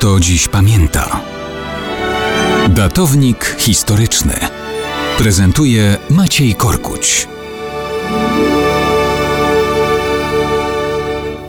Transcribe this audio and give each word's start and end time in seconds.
kto 0.00 0.20
dziś 0.20 0.48
pamięta. 0.48 1.20
Datownik 2.68 3.56
historyczny 3.58 4.34
prezentuje 5.18 5.96
Maciej 6.10 6.54
Korkuć. 6.54 7.28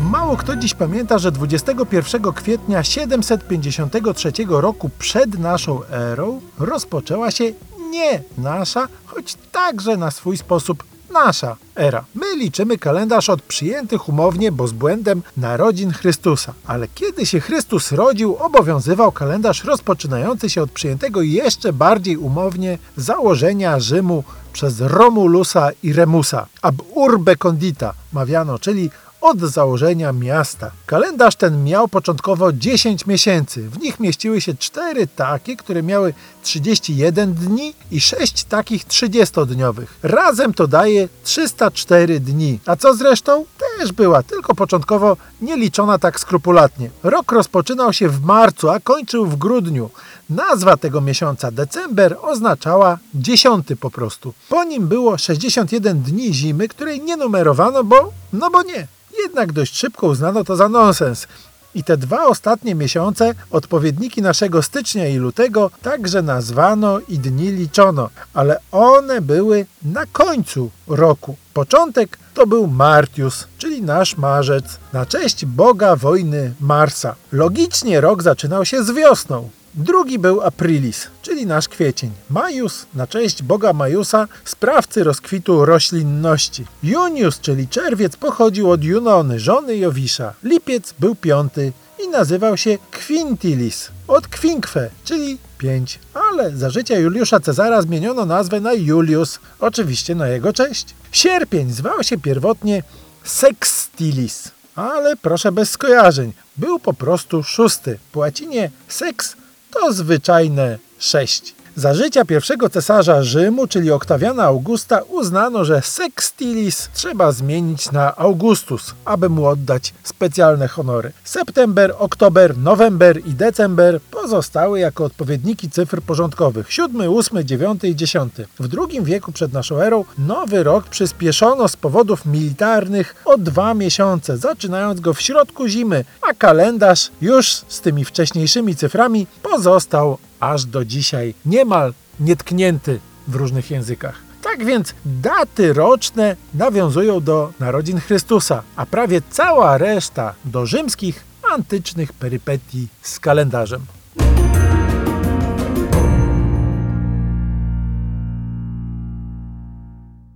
Mało 0.00 0.36
kto 0.36 0.56
dziś 0.56 0.74
pamięta, 0.74 1.18
że 1.18 1.32
21 1.32 2.32
kwietnia 2.32 2.82
753 2.82 4.32
roku 4.48 4.90
przed 4.98 5.38
naszą 5.38 5.84
erą 5.84 6.40
rozpoczęła 6.58 7.30
się 7.30 7.44
nie 7.90 8.22
nasza, 8.38 8.88
choć 9.06 9.34
także 9.52 9.96
na 9.96 10.10
swój 10.10 10.36
sposób 10.36 10.84
nasza 11.14 11.56
era. 11.76 12.04
My 12.14 12.36
liczymy 12.36 12.78
kalendarz 12.78 13.28
od 13.30 13.42
przyjętych 13.42 14.08
umownie, 14.08 14.52
bo 14.52 14.68
z 14.68 14.72
błędem 14.72 15.22
narodzin 15.36 15.92
Chrystusa. 15.92 16.52
Ale 16.66 16.88
kiedy 16.94 17.26
się 17.26 17.40
Chrystus 17.40 17.92
rodził, 17.92 18.36
obowiązywał 18.36 19.12
kalendarz 19.12 19.64
rozpoczynający 19.64 20.50
się 20.50 20.62
od 20.62 20.70
przyjętego 20.70 21.22
jeszcze 21.22 21.72
bardziej 21.72 22.16
umownie 22.16 22.78
założenia 22.96 23.80
Rzymu 23.80 24.24
przez 24.52 24.80
Romulusa 24.80 25.70
i 25.82 25.92
Remusa. 25.92 26.46
Ab 26.62 26.74
urbe 26.94 27.36
condita 27.36 27.94
mawiano, 28.12 28.58
czyli 28.58 28.90
od 29.24 29.40
założenia 29.40 30.12
miasta. 30.12 30.70
Kalendarz 30.86 31.36
ten 31.36 31.64
miał 31.64 31.88
początkowo 31.88 32.52
10 32.52 33.06
miesięcy. 33.06 33.70
W 33.70 33.78
nich 33.78 34.00
mieściły 34.00 34.40
się 34.40 34.54
4 34.54 35.06
takie, 35.06 35.56
które 35.56 35.82
miały 35.82 36.14
31 36.42 37.34
dni 37.34 37.74
i 37.90 38.00
6 38.00 38.44
takich 38.44 38.86
30-dniowych. 38.86 39.86
Razem 40.02 40.54
to 40.54 40.66
daje 40.66 41.08
304 41.22 42.20
dni. 42.20 42.58
A 42.66 42.76
co 42.76 42.94
zresztą? 42.94 43.44
Też 43.78 43.92
była, 43.92 44.22
tylko 44.22 44.54
początkowo 44.54 45.16
nie 45.44 45.56
liczona 45.56 45.98
tak 45.98 46.20
skrupulatnie. 46.20 46.90
Rok 47.02 47.32
rozpoczynał 47.32 47.92
się 47.92 48.08
w 48.08 48.20
marcu, 48.22 48.70
a 48.70 48.80
kończył 48.80 49.26
w 49.26 49.36
grudniu. 49.36 49.90
Nazwa 50.30 50.76
tego 50.76 51.00
miesiąca, 51.00 51.50
december, 51.50 52.16
oznaczała 52.22 52.98
dziesiąty 53.14 53.76
po 53.76 53.90
prostu. 53.90 54.34
Po 54.48 54.64
nim 54.64 54.88
było 54.88 55.18
61 55.18 56.02
dni 56.02 56.34
zimy, 56.34 56.68
której 56.68 57.00
nie 57.00 57.16
numerowano, 57.16 57.84
bo 57.84 58.12
no 58.32 58.50
bo 58.50 58.62
nie. 58.62 58.86
Jednak 59.22 59.52
dość 59.52 59.76
szybko 59.76 60.06
uznano 60.06 60.44
to 60.44 60.56
za 60.56 60.68
nonsens. 60.68 61.26
I 61.74 61.84
te 61.84 61.96
dwa 61.96 62.26
ostatnie 62.26 62.74
miesiące, 62.74 63.34
odpowiedniki 63.50 64.22
naszego 64.22 64.62
stycznia 64.62 65.08
i 65.08 65.16
lutego, 65.16 65.70
także 65.82 66.22
nazwano 66.22 67.00
i 67.08 67.18
dni 67.18 67.50
liczono, 67.50 68.10
ale 68.34 68.60
one 68.72 69.20
były 69.20 69.66
na 69.82 70.06
końcu 70.06 70.70
roku. 70.86 71.36
Początek 71.54 72.18
to 72.34 72.46
był 72.46 72.66
Martius, 72.66 73.46
czyli 73.58 73.82
nasz 73.82 74.16
marzec, 74.16 74.64
na 74.92 75.06
cześć 75.06 75.46
boga 75.46 75.96
wojny 75.96 76.54
Marsa. 76.60 77.14
Logicznie 77.32 78.00
rok 78.00 78.22
zaczynał 78.22 78.64
się 78.64 78.84
z 78.84 78.90
wiosną. 78.90 79.50
Drugi 79.76 80.18
był 80.18 80.42
Aprilis, 80.42 81.06
czyli 81.22 81.46
nasz 81.46 81.68
kwiecień. 81.68 82.10
Majus 82.30 82.86
na 82.94 83.06
cześć 83.06 83.42
boga 83.42 83.72
Majusa, 83.72 84.28
sprawcy 84.44 85.04
rozkwitu 85.04 85.64
roślinności. 85.64 86.64
Junius, 86.82 87.40
czyli 87.40 87.68
czerwiec, 87.68 88.16
pochodził 88.16 88.70
od 88.70 88.84
Junony, 88.84 89.40
żony 89.40 89.76
Jowisza. 89.76 90.34
Lipiec 90.42 90.94
był 90.98 91.14
piąty 91.14 91.72
i 92.04 92.08
nazywał 92.08 92.56
się 92.56 92.78
Quintilis, 93.06 93.90
od 94.08 94.28
Quinkwe, 94.28 94.90
czyli 95.04 95.38
pięć. 95.58 95.98
Ale 96.14 96.56
za 96.56 96.70
życia 96.70 96.98
Juliusza 96.98 97.40
Cezara 97.40 97.82
zmieniono 97.82 98.26
nazwę 98.26 98.60
na 98.60 98.72
Julius, 98.72 99.38
oczywiście 99.60 100.14
na 100.14 100.28
jego 100.28 100.52
cześć. 100.52 100.94
Sierpień 101.12 101.72
zwał 101.72 102.02
się 102.02 102.18
pierwotnie 102.18 102.82
Sextilis, 103.24 104.50
ale 104.76 105.16
proszę 105.16 105.52
bez 105.52 105.70
skojarzeń, 105.70 106.32
był 106.56 106.78
po 106.78 106.92
prostu 106.92 107.42
szósty. 107.42 107.98
Po 108.12 108.20
łacinie 108.20 108.70
sex 108.88 109.36
to 109.74 109.92
zwyczajne 109.92 110.78
sześć. 110.98 111.54
Za 111.76 111.92
pierwszego 112.28 112.68
cesarza 112.68 113.22
Rzymu, 113.22 113.66
czyli 113.66 113.90
Oktawiana 113.90 114.44
Augusta, 114.44 115.00
uznano, 115.08 115.64
że 115.64 115.82
Sextilis 115.82 116.88
trzeba 116.94 117.32
zmienić 117.32 117.92
na 117.92 118.16
Augustus, 118.16 118.94
aby 119.04 119.28
mu 119.28 119.46
oddać 119.46 119.94
specjalne 120.02 120.68
honory. 120.68 121.12
September, 121.24 121.94
oktober, 121.98 122.58
nowember 122.58 123.26
i 123.26 123.30
december 123.30 124.00
pozostały 124.00 124.80
jako 124.80 125.04
odpowiedniki 125.04 125.70
cyfr 125.70 126.02
porządkowych 126.02 126.72
7, 126.72 127.16
8, 127.16 127.44
9 127.44 127.84
i 127.84 127.96
10. 127.96 128.34
W 128.60 128.68
II 128.78 129.02
wieku 129.02 129.32
przed 129.32 129.52
naszą 129.52 129.76
erą 129.80 130.04
nowy 130.18 130.62
rok 130.62 130.84
przyspieszono 130.88 131.68
z 131.68 131.76
powodów 131.76 132.26
militarnych 132.26 133.14
o 133.24 133.38
dwa 133.38 133.74
miesiące, 133.74 134.36
zaczynając 134.36 135.00
go 135.00 135.14
w 135.14 135.20
środku 135.20 135.68
zimy, 135.68 136.04
a 136.30 136.34
kalendarz 136.34 137.10
już 137.20 137.46
z 137.68 137.80
tymi 137.80 138.04
wcześniejszymi 138.04 138.76
cyframi 138.76 139.26
pozostał 139.42 140.18
aż 140.50 140.64
do 140.64 140.84
dzisiaj 140.84 141.34
niemal 141.46 141.94
nietknięty 142.20 143.00
w 143.28 143.34
różnych 143.34 143.70
językach. 143.70 144.20
Tak 144.42 144.64
więc 144.64 144.94
daty 145.04 145.72
roczne 145.72 146.36
nawiązują 146.54 147.20
do 147.20 147.52
narodzin 147.60 148.00
Chrystusa, 148.00 148.62
a 148.76 148.86
prawie 148.86 149.22
cała 149.30 149.78
reszta 149.78 150.34
do 150.44 150.66
rzymskich 150.66 151.24
antycznych 151.52 152.12
perypetii 152.12 152.88
z 153.02 153.20
kalendarzem. 153.20 153.80